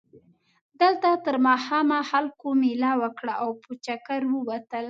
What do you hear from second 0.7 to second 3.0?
دلته تر ماښامه خلکو مېله